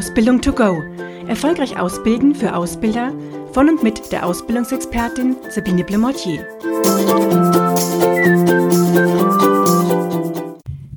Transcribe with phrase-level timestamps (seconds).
[0.00, 0.82] Ausbildung to go.
[1.28, 3.12] Erfolgreich ausbilden für Ausbilder
[3.52, 6.48] von und mit der Ausbildungsexpertin Sabine Blemortier.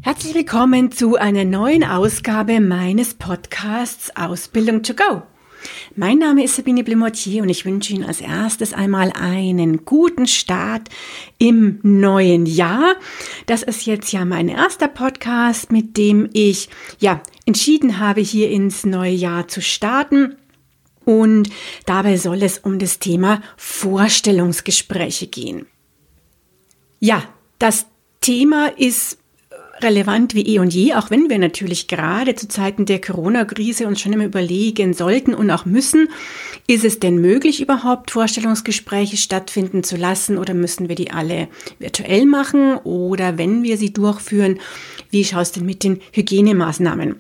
[0.04, 5.24] Herzlich willkommen zu einer neuen Ausgabe meines Podcasts Ausbildung to go.
[5.96, 10.90] Mein Name ist Sabine Blemortier und ich wünsche Ihnen als erstes einmal einen guten Start
[11.38, 12.96] im neuen Jahr.
[13.46, 18.86] Das ist jetzt ja mein erster Podcast, mit dem ich ja entschieden habe, hier ins
[18.86, 20.36] neue Jahr zu starten.
[21.06, 21.50] Und
[21.86, 25.66] dabei soll es um das Thema Vorstellungsgespräche gehen.
[27.00, 27.24] Ja,
[27.60, 27.86] das
[28.22, 29.18] Thema ist
[29.84, 34.02] relevant wie eh und je, auch wenn wir natürlich gerade zu Zeiten der Corona-Krise uns
[34.02, 36.10] schon immer überlegen sollten und auch müssen,
[36.68, 41.48] ist es denn möglich überhaupt Vorstellungsgespräche stattfinden zu lassen oder müssen wir die alle
[41.80, 44.60] virtuell machen oder wenn wir sie durchführen,
[45.12, 47.16] wie schaut es denn mit den Hygienemaßnahmen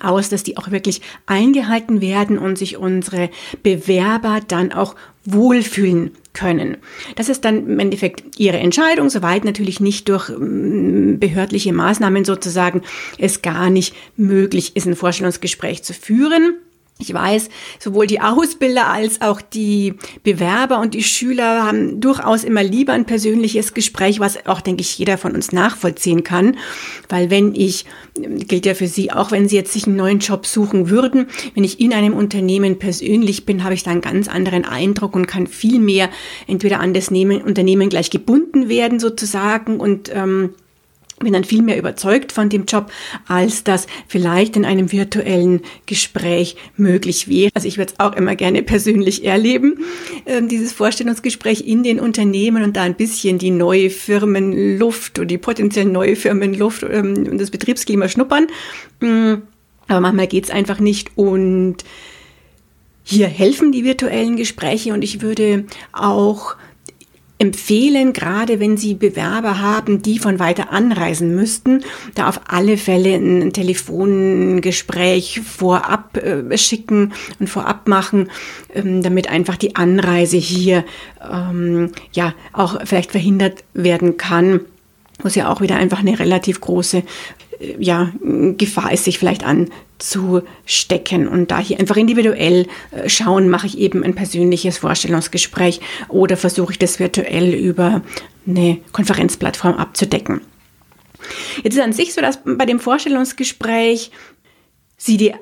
[0.00, 3.30] aus, dass die auch wirklich eingehalten werden und sich unsere
[3.62, 6.76] Bewerber dann auch wohlfühlen können.
[7.16, 12.82] Das ist dann im Endeffekt ihre Entscheidung, soweit natürlich nicht durch mm, behördliche Maßnahmen sozusagen
[13.18, 16.54] es gar nicht möglich ist, ein Vorstellungsgespräch zu führen.
[17.00, 17.48] Ich weiß,
[17.78, 23.06] sowohl die Ausbilder als auch die Bewerber und die Schüler haben durchaus immer lieber ein
[23.06, 26.56] persönliches Gespräch, was auch, denke ich, jeder von uns nachvollziehen kann.
[27.08, 30.46] Weil wenn ich, gilt ja für Sie, auch wenn Sie jetzt sich einen neuen Job
[30.46, 34.64] suchen würden, wenn ich in einem Unternehmen persönlich bin, habe ich da einen ganz anderen
[34.64, 36.10] Eindruck und kann viel mehr
[36.46, 40.54] entweder an das Unternehmen gleich gebunden werden sozusagen und ähm,
[41.24, 42.90] bin dann viel mehr überzeugt von dem Job,
[43.28, 47.50] als das vielleicht in einem virtuellen Gespräch möglich wäre.
[47.54, 49.84] Also ich würde es auch immer gerne persönlich erleben,
[50.24, 55.36] äh, dieses Vorstellungsgespräch in den Unternehmen und da ein bisschen die neue Firmenluft oder die
[55.36, 58.46] potenziell neue Firmenluft ähm, und das Betriebsklima schnuppern.
[59.00, 59.34] Mm,
[59.88, 61.84] aber manchmal geht es einfach nicht und
[63.04, 66.56] hier helfen die virtuellen Gespräche und ich würde auch
[67.40, 71.82] empfehlen, gerade wenn Sie Bewerber haben, die von weiter anreisen müssten,
[72.14, 78.30] da auf alle Fälle ein Telefongespräch vorab äh, schicken und vorab machen,
[78.74, 80.84] ähm, damit einfach die Anreise hier
[81.28, 84.60] ähm, ja auch vielleicht verhindert werden kann.
[85.22, 87.02] Wo ja auch wieder einfach eine relativ große
[87.78, 88.12] ja,
[88.56, 91.28] Gefahr ist, sich vielleicht anzustecken.
[91.28, 96.72] Und da hier einfach individuell äh, schauen, mache ich eben ein persönliches Vorstellungsgespräch oder versuche
[96.72, 98.02] ich das virtuell über
[98.46, 100.40] eine Konferenzplattform abzudecken.
[101.62, 104.10] Jetzt ist an sich so, dass bei dem Vorstellungsgespräch
[104.96, 105.34] Sie die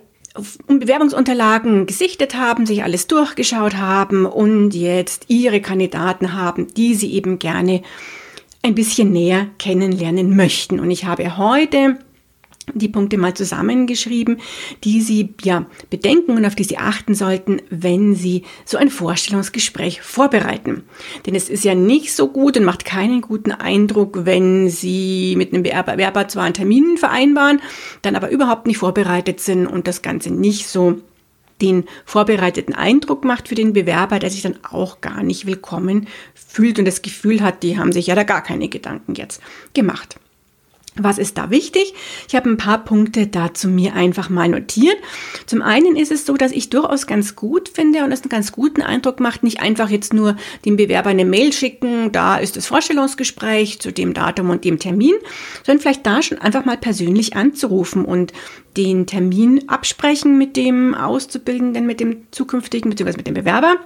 [0.69, 7.39] Bewerbungsunterlagen gesichtet haben, sich alles durchgeschaut haben und jetzt Ihre Kandidaten haben, die Sie eben
[7.39, 7.83] gerne
[8.63, 10.81] ein bisschen näher kennenlernen möchten.
[10.81, 11.99] Und ich habe heute
[12.75, 14.39] die Punkte mal zusammengeschrieben,
[14.85, 20.03] die Sie ja bedenken und auf die Sie achten sollten, wenn Sie so ein Vorstellungsgespräch
[20.03, 20.85] vorbereiten.
[21.27, 25.53] Denn es ist ja nicht so gut und macht keinen guten Eindruck, wenn Sie mit
[25.53, 27.61] einem Bewerber zwar einen Termin vereinbaren,
[28.03, 31.01] dann aber überhaupt nicht vorbereitet sind und das Ganze nicht so
[31.61, 36.79] den vorbereiteten Eindruck macht für den Bewerber, der sich dann auch gar nicht willkommen fühlt
[36.79, 39.41] und das Gefühl hat, die haben sich ja da gar keine Gedanken jetzt
[39.75, 40.19] gemacht.
[41.01, 41.95] Was ist da wichtig?
[42.29, 44.97] Ich habe ein paar Punkte dazu mir einfach mal notiert.
[45.47, 48.53] Zum einen ist es so, dass ich durchaus ganz gut finde und es einen ganz
[48.53, 52.67] guten Eindruck macht, nicht einfach jetzt nur dem Bewerber eine Mail schicken, da ist das
[52.67, 55.15] Vorstellungsgespräch zu dem Datum und dem Termin,
[55.65, 58.33] sondern vielleicht da schon einfach mal persönlich anzurufen und
[58.77, 63.17] den Termin absprechen mit dem Auszubildenden, mit dem zukünftigen bzw.
[63.17, 63.77] mit dem Bewerber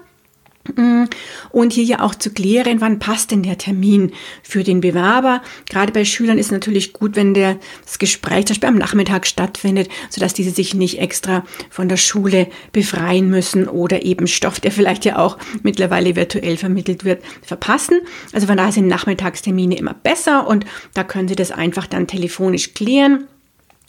[1.51, 4.13] und hier ja auch zu klären, wann passt denn der Termin
[4.43, 5.43] für den Bewerber.
[5.69, 9.89] Gerade bei Schülern ist natürlich gut, wenn der, das Gespräch zum Beispiel am Nachmittag stattfindet,
[10.09, 15.05] sodass diese sich nicht extra von der Schule befreien müssen oder eben Stoff, der vielleicht
[15.05, 18.01] ja auch mittlerweile virtuell vermittelt wird, verpassen.
[18.33, 20.65] Also von daher sind Nachmittagstermine immer besser und
[20.95, 23.27] da können Sie das einfach dann telefonisch klären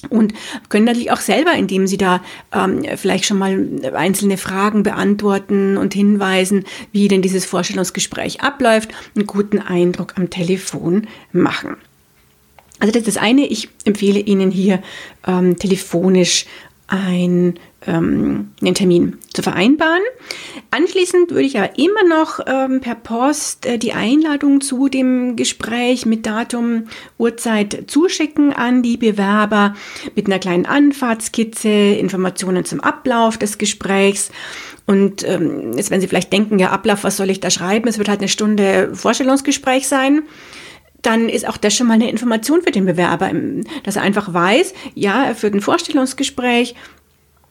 [0.10, 0.34] und
[0.70, 2.22] können natürlich auch selber, indem sie da
[2.54, 9.28] ähm, vielleicht schon mal einzelne Fragen beantworten und hinweisen, wie denn dieses Vorstellungsgespräch abläuft, einen
[9.28, 11.78] guten Eindruck am Telefon machen.
[12.80, 13.48] Also das ist das eine.
[13.48, 14.82] Ich empfehle Ihnen hier
[15.26, 16.46] ähm, telefonisch
[16.88, 20.02] ein ähm, einen Termin zu vereinbaren.
[20.72, 26.06] Anschließend würde ich aber immer noch ähm, per Post äh, die Einladung zu dem Gespräch
[26.06, 26.86] mit Datum,
[27.18, 29.76] Uhrzeit zuschicken an die Bewerber
[30.16, 34.32] mit einer kleinen Anfahrtskizze, Informationen zum Ablauf des Gesprächs.
[34.86, 37.88] Und ähm, jetzt, wenn Sie vielleicht denken, ja, Ablauf, was soll ich da schreiben?
[37.88, 40.24] Es wird halt eine Stunde Vorstellungsgespräch sein
[41.04, 43.30] dann ist auch das schon mal eine Information für den Bewerber,
[43.84, 46.76] dass er einfach weiß, ja, er führt ein Vorstellungsgespräch,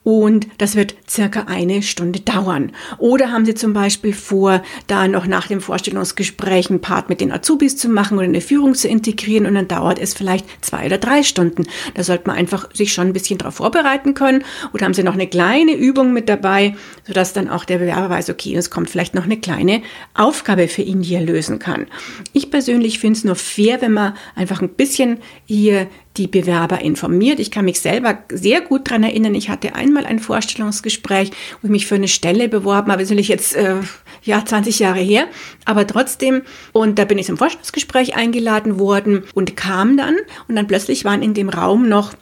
[0.05, 2.73] und das wird circa eine Stunde dauern.
[2.99, 7.31] Oder haben Sie zum Beispiel vor, da noch nach dem Vorstellungsgespräch einen Part mit den
[7.31, 10.99] Azubis zu machen oder eine Führung zu integrieren und dann dauert es vielleicht zwei oder
[10.99, 11.65] drei Stunden.
[11.95, 14.45] Da sollte man einfach sich schon ein bisschen darauf vorbereiten können.
[14.73, 16.75] Oder haben Sie noch eine kleine Übung mit dabei,
[17.07, 19.83] sodass dann auch der Bewerber weiß, okay, es kommt vielleicht noch eine kleine
[20.15, 21.87] Aufgabe für ihn, die er lösen kann.
[22.33, 27.41] Ich persönlich finde es nur fair, wenn man einfach ein bisschen hier die Bewerber informiert.
[27.41, 29.35] Ich kann mich selber sehr gut daran erinnern.
[29.35, 31.31] Ich hatte einmal ein Vorstellungsgespräch,
[31.61, 33.03] wo ich mich für eine Stelle beworben habe.
[33.03, 33.77] Natürlich jetzt äh,
[34.23, 35.27] ja 20 Jahre her,
[35.65, 36.43] aber trotzdem.
[36.73, 40.17] Und da bin ich zum Vorstellungsgespräch eingeladen worden und kam dann
[40.49, 42.13] und dann plötzlich waren in dem Raum noch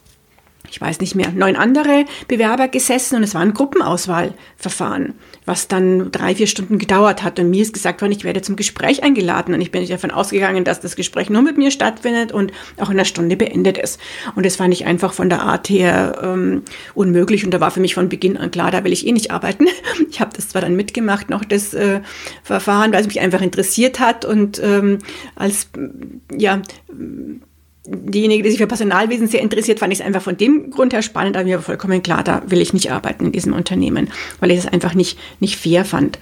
[0.69, 5.15] ich weiß nicht mehr, neun andere Bewerber gesessen und es war ein Gruppenauswahlverfahren,
[5.45, 7.39] was dann drei, vier Stunden gedauert hat.
[7.39, 9.55] Und mir ist gesagt worden, ich werde zum Gespräch eingeladen.
[9.55, 12.97] Und ich bin davon ausgegangen, dass das Gespräch nur mit mir stattfindet und auch in
[12.97, 13.99] einer Stunde beendet ist.
[14.37, 16.63] Und das fand ich einfach von der Art her ähm,
[16.95, 17.45] unmöglich.
[17.45, 19.67] Und da war für mich von Beginn an klar, da will ich eh nicht arbeiten.
[20.11, 22.01] Ich habe das zwar dann mitgemacht, noch das äh,
[22.43, 24.99] Verfahren, weil es mich einfach interessiert hat und ähm,
[25.37, 25.69] als
[26.37, 26.63] ja
[27.87, 31.03] diejenige, die sich für Personalwesen sehr interessiert, fand ich es einfach von dem Grund her
[31.03, 34.51] spannend, aber mir war vollkommen klar, da will ich nicht arbeiten in diesem Unternehmen, weil
[34.51, 36.19] ich es einfach nicht, nicht fair fand.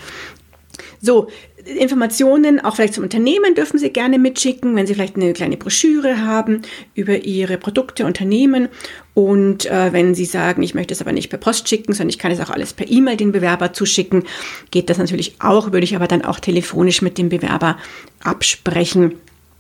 [1.01, 1.29] So,
[1.65, 6.25] Informationen auch vielleicht zum Unternehmen dürfen Sie gerne mitschicken, wenn Sie vielleicht eine kleine Broschüre
[6.25, 6.63] haben
[6.95, 8.69] über Ihre Produkte, Unternehmen.
[9.15, 12.19] Und äh, wenn Sie sagen, ich möchte es aber nicht per Post schicken, sondern ich
[12.19, 14.25] kann es auch alles per E-Mail den Bewerber zuschicken,
[14.71, 17.77] geht das natürlich auch, würde ich aber dann auch telefonisch mit dem Bewerber
[18.23, 19.15] absprechen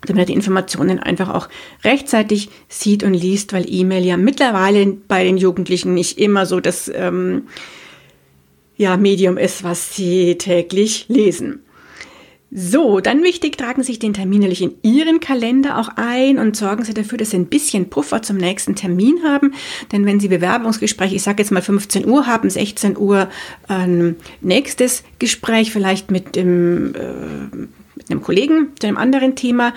[0.07, 1.49] damit er die Informationen einfach auch
[1.85, 6.91] rechtzeitig sieht und liest, weil E-Mail ja mittlerweile bei den Jugendlichen nicht immer so das
[6.95, 7.43] ähm,
[8.77, 11.61] ja, Medium ist, was sie täglich lesen.
[12.51, 16.57] So, dann wichtig, tragen Sie sich den Termin natürlich in Ihren Kalender auch ein und
[16.57, 19.53] sorgen Sie dafür, dass Sie ein bisschen Puffer zum nächsten Termin haben.
[19.93, 23.29] Denn wenn Sie Bewerbungsgespräche, ich sage jetzt mal 15 Uhr haben, 16 Uhr
[23.67, 27.67] ein nächstes Gespräch, vielleicht mit dem äh,
[28.11, 29.73] einem Kollegen zu einem anderen Thema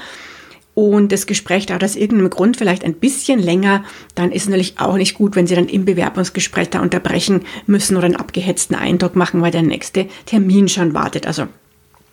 [0.74, 3.84] und das Gespräch dauert aus irgendeinem Grund vielleicht ein bisschen länger,
[4.16, 8.06] dann ist natürlich auch nicht gut, wenn Sie dann im Bewerbungsgespräch da unterbrechen müssen oder
[8.06, 11.28] einen abgehetzten Eindruck machen, weil der nächste Termin schon wartet.
[11.28, 11.48] Also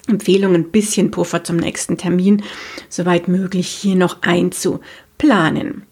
[0.08, 2.42] Empfehlung, ein bisschen Puffer zum nächsten Termin,
[2.88, 5.82] soweit möglich hier noch einzuplanen.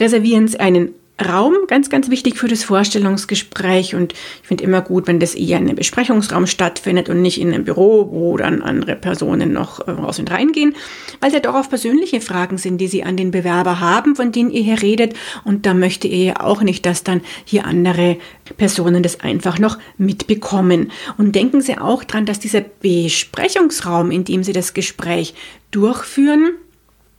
[0.00, 0.94] Reservieren Sie einen
[1.26, 3.94] Raum, ganz, ganz wichtig für das Vorstellungsgespräch.
[3.94, 7.52] Und ich finde immer gut, wenn das eher in einem Besprechungsraum stattfindet und nicht in
[7.52, 10.76] einem Büro, wo dann andere Personen noch äh, raus und reingehen,
[11.20, 14.30] weil es ja doch auf persönliche Fragen sind, die Sie an den Bewerber haben, von
[14.30, 15.14] denen ihr hier redet.
[15.44, 18.16] Und da möchte ihr ja auch nicht, dass dann hier andere
[18.56, 20.92] Personen das einfach noch mitbekommen.
[21.16, 25.34] Und denken Sie auch dran, dass dieser Besprechungsraum, in dem Sie das Gespräch
[25.72, 26.52] durchführen,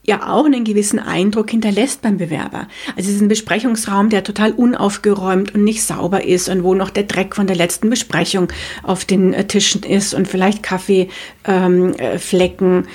[0.09, 2.67] ja auch einen gewissen Eindruck hinterlässt beim Bewerber.
[2.97, 6.89] Also es ist ein Besprechungsraum, der total unaufgeräumt und nicht sauber ist und wo noch
[6.89, 8.47] der Dreck von der letzten Besprechung
[8.83, 11.09] auf den äh, Tischen ist und vielleicht Kaffeeflecken
[11.45, 12.89] ähm, äh,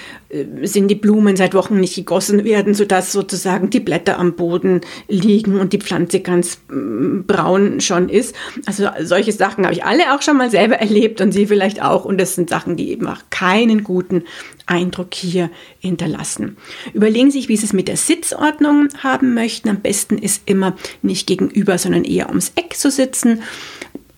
[0.63, 5.61] sind die Blumen seit Wochen nicht gegossen werden, sodass sozusagen die Blätter am Boden liegen
[5.61, 8.35] und die Pflanze ganz mm, braun schon ist.
[8.67, 12.05] Also solche Sachen habe ich alle auch schon mal selber erlebt und Sie vielleicht auch.
[12.05, 14.25] Und das sind Sachen, die eben auch keinen guten
[14.67, 16.57] Eindruck hier hinterlassen.
[16.93, 19.69] Überlegen Sie sich, wie Sie es mit der Sitzordnung haben möchten.
[19.69, 23.43] Am besten ist immer nicht gegenüber, sondern eher ums Eck zu sitzen.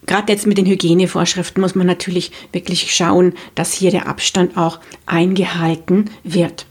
[0.07, 4.81] Gerade jetzt mit den Hygienevorschriften muss man natürlich wirklich schauen, dass hier der Abstand auch
[5.05, 6.67] eingehalten wird.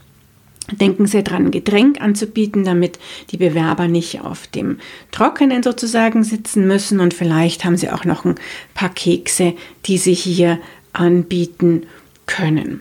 [0.72, 2.98] Denken Sie dran, Getränk anzubieten, damit
[3.30, 4.78] die Bewerber nicht auf dem
[5.12, 6.98] Trockenen sozusagen sitzen müssen.
[6.98, 8.34] Und vielleicht haben Sie auch noch ein
[8.74, 10.58] paar Kekse, die Sie hier
[10.92, 11.86] anbieten
[12.26, 12.80] können.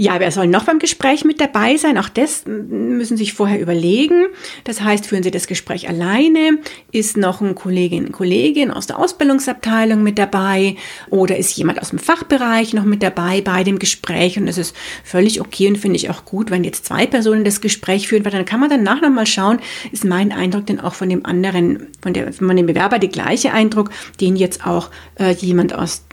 [0.00, 1.98] Ja, wer soll noch beim Gespräch mit dabei sein?
[1.98, 4.26] Auch das müssen Sie sich vorher überlegen.
[4.62, 6.58] Das heißt, führen Sie das Gespräch alleine?
[6.92, 10.76] Ist noch ein Kollegin, eine Kollegin aus der Ausbildungsabteilung mit dabei?
[11.10, 14.38] Oder ist jemand aus dem Fachbereich noch mit dabei bei dem Gespräch?
[14.38, 17.60] Und das ist völlig okay und finde ich auch gut, wenn jetzt zwei Personen das
[17.60, 19.58] Gespräch führen, weil dann kann man danach nochmal schauen,
[19.90, 23.52] ist mein Eindruck denn auch von dem anderen, von, der, von dem Bewerber der gleiche
[23.52, 23.90] Eindruck,
[24.20, 26.04] den jetzt auch äh, jemand aus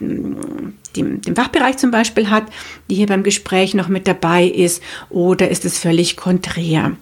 [0.96, 2.46] dem, dem Fachbereich zum Beispiel hat,
[2.90, 6.94] die hier beim Gespräch noch mit dabei ist, oder ist es völlig konträr?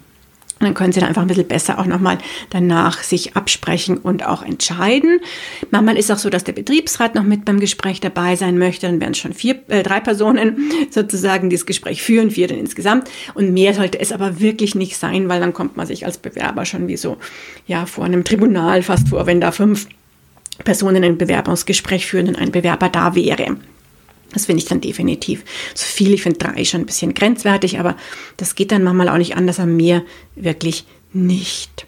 [0.63, 2.17] dann können Sie dann einfach ein bisschen besser auch nochmal
[2.49, 5.19] danach sich absprechen und auch entscheiden.
[5.71, 8.87] Manchmal ist auch so, dass der Betriebsrat noch mit beim Gespräch dabei sein möchte.
[8.87, 12.57] Dann wären es schon vier, äh, drei Personen sozusagen, die das Gespräch führen, vier dann
[12.57, 13.09] insgesamt.
[13.33, 16.65] Und mehr sollte es aber wirklich nicht sein, weil dann kommt man sich als Bewerber
[16.65, 17.17] schon wie so,
[17.67, 19.87] ja, vor einem Tribunal fast vor, wenn da fünf
[20.63, 23.57] Personen ein Bewerbungsgespräch führen und ein Bewerber da wäre.
[24.33, 26.13] Das finde ich dann definitiv zu viel.
[26.13, 27.95] Ich finde drei schon ein bisschen grenzwertig, aber
[28.37, 30.03] das geht dann manchmal auch nicht anders, aber mehr
[30.35, 31.87] wirklich nicht.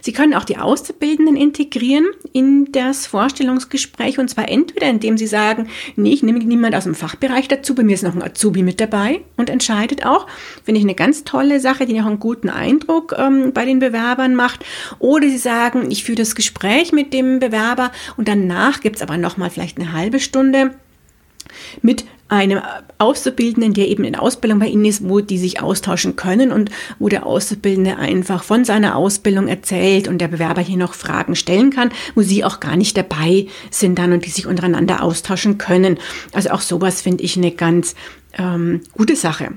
[0.00, 5.68] Sie können auch die Auszubildenden integrieren in das Vorstellungsgespräch und zwar entweder indem Sie sagen,
[5.96, 8.80] nee, ich nehme niemand aus dem Fachbereich dazu, bei mir ist noch ein Azubi mit
[8.80, 10.26] dabei und entscheidet auch.
[10.64, 14.34] Finde ich eine ganz tolle Sache, die auch einen guten Eindruck ähm, bei den Bewerbern
[14.34, 14.64] macht.
[14.98, 19.18] Oder Sie sagen, ich führe das Gespräch mit dem Bewerber und danach gibt es aber
[19.18, 20.70] nochmal vielleicht eine halbe Stunde
[21.82, 22.60] mit einem
[22.98, 27.08] Auszubildenden, der eben in Ausbildung bei Ihnen ist, wo die sich austauschen können und wo
[27.08, 31.90] der Auszubildende einfach von seiner Ausbildung erzählt und der Bewerber hier noch Fragen stellen kann,
[32.14, 35.98] wo Sie auch gar nicht dabei sind dann und die sich untereinander austauschen können.
[36.32, 37.94] Also auch sowas finde ich eine ganz
[38.36, 39.52] ähm, gute Sache.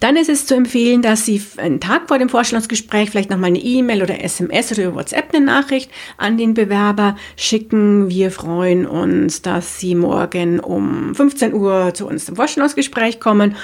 [0.00, 3.60] Dann ist es zu empfehlen, dass Sie einen Tag vor dem Vorstellungsgespräch vielleicht nochmal eine
[3.60, 8.08] E-Mail oder SMS oder über WhatsApp eine Nachricht an den Bewerber schicken.
[8.08, 13.56] Wir freuen uns, dass Sie morgen um 15 Uhr zu uns zum Vorstellungsgespräch kommen.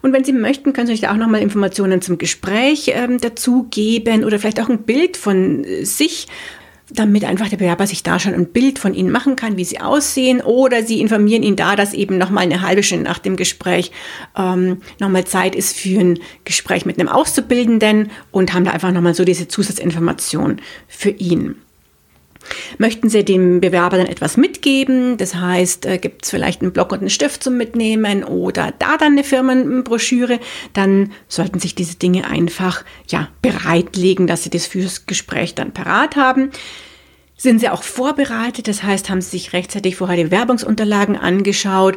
[0.00, 3.68] Und wenn Sie möchten, können Sie euch da auch nochmal Informationen zum Gespräch ähm, dazu
[3.68, 6.26] oder vielleicht auch ein Bild von äh, sich
[6.90, 9.80] damit einfach der Bewerber sich da schon ein Bild von ihnen machen kann, wie sie
[9.80, 13.90] aussehen, oder sie informieren ihn da, dass eben nochmal eine halbe Stunde nach dem Gespräch
[14.36, 19.14] ähm, nochmal Zeit ist für ein Gespräch mit einem Auszubildenden und haben da einfach nochmal
[19.14, 21.56] so diese Zusatzinformation für ihn.
[22.78, 25.16] Möchten Sie dem Bewerber dann etwas mitgeben?
[25.16, 28.96] Das heißt, äh, gibt es vielleicht einen Block und einen Stift zum Mitnehmen oder da
[28.96, 30.40] dann eine Firmenbroschüre?
[30.72, 36.16] Dann sollten sich diese Dinge einfach ja, bereitlegen, dass Sie das fürs Gespräch dann parat
[36.16, 36.50] haben.
[37.36, 38.66] Sind Sie auch vorbereitet?
[38.68, 41.96] Das heißt, haben Sie sich rechtzeitig vorher die Werbungsunterlagen angeschaut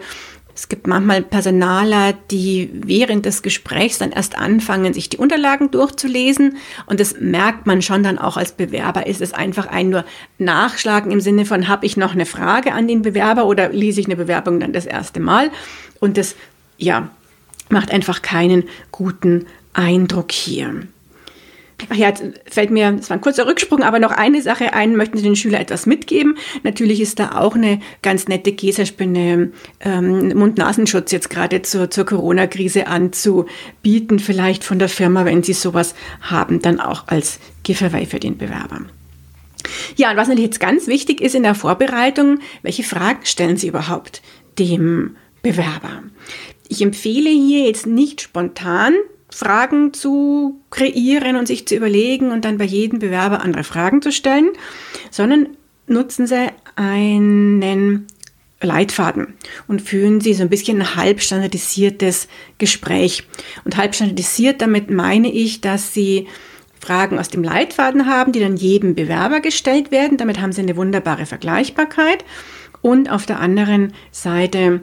[0.59, 6.57] es gibt manchmal Personaler, die während des Gesprächs dann erst anfangen, sich die Unterlagen durchzulesen.
[6.85, 9.07] Und das merkt man schon dann auch als Bewerber.
[9.07, 10.03] Ist es einfach ein nur
[10.37, 14.07] Nachschlagen im Sinne von, habe ich noch eine Frage an den Bewerber oder lese ich
[14.07, 15.49] eine Bewerbung dann das erste Mal?
[16.01, 16.35] Und das,
[16.77, 17.09] ja,
[17.69, 20.81] macht einfach keinen guten Eindruck hier.
[21.87, 24.97] Ach ja, jetzt fällt mir, das war ein kurzer Rücksprung, aber noch eine Sache ein,
[24.97, 26.37] möchten Sie den Schüler etwas mitgeben?
[26.63, 32.87] Natürlich ist da auch eine ganz nette Gesa-Spinne, ähm, Mund-Nasenschutz jetzt gerade zur, zur Corona-Krise
[32.87, 38.37] anzubieten, vielleicht von der Firma, wenn Sie sowas haben, dann auch als Giveaway für den
[38.37, 38.81] Bewerber.
[39.95, 43.67] Ja, und was natürlich jetzt ganz wichtig ist in der Vorbereitung, welche Fragen stellen Sie
[43.67, 44.21] überhaupt
[44.57, 46.03] dem Bewerber?
[46.67, 48.93] Ich empfehle hier jetzt nicht spontan
[49.29, 54.11] Fragen zu kreieren und sich zu überlegen und dann bei jedem Bewerber andere Fragen zu
[54.11, 54.49] stellen,
[55.11, 55.49] sondern
[55.87, 58.07] nutzen Sie einen
[58.61, 59.35] Leitfaden
[59.67, 63.27] und führen Sie so ein bisschen ein halb standardisiertes Gespräch.
[63.63, 66.27] Und halb standardisiert, damit meine ich, dass Sie
[66.79, 70.17] Fragen aus dem Leitfaden haben, die dann jedem Bewerber gestellt werden.
[70.17, 72.25] Damit haben Sie eine wunderbare Vergleichbarkeit.
[72.81, 74.81] Und auf der anderen Seite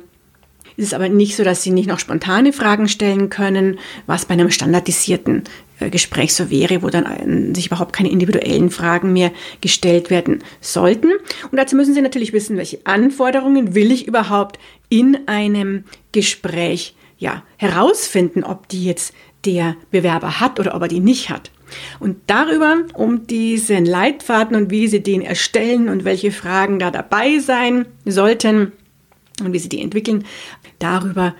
[0.76, 4.34] ist es aber nicht so, dass Sie nicht noch spontane Fragen stellen können, was bei
[4.34, 5.44] einem standardisierten
[5.80, 10.42] äh, Gespräch so wäre, wo dann äh, sich überhaupt keine individuellen Fragen mehr gestellt werden
[10.60, 11.12] sollten.
[11.50, 17.42] Und dazu müssen Sie natürlich wissen, welche Anforderungen will ich überhaupt in einem Gespräch ja,
[17.56, 19.14] herausfinden, ob die jetzt
[19.44, 21.50] der Bewerber hat oder ob er die nicht hat.
[21.98, 27.38] Und darüber, um diesen Leitfaden und wie Sie den erstellen und welche Fragen da dabei
[27.38, 28.72] sein sollten,
[29.42, 30.24] und wie sie die entwickeln.
[30.78, 31.34] Darüber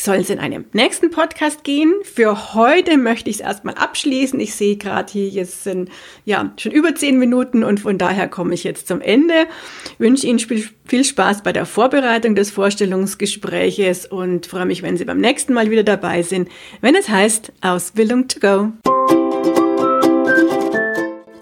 [0.00, 1.92] soll es in einem nächsten Podcast gehen.
[2.02, 4.38] Für heute möchte ich es erstmal abschließen.
[4.40, 5.88] Ich sehe gerade hier, jetzt sind
[6.24, 9.46] ja schon über zehn Minuten und von daher komme ich jetzt zum Ende.
[9.92, 15.04] Ich wünsche Ihnen viel Spaß bei der Vorbereitung des Vorstellungsgespräches und freue mich, wenn Sie
[15.04, 16.48] beim nächsten Mal wieder dabei sind,
[16.80, 18.93] wenn es heißt Ausbildung to go.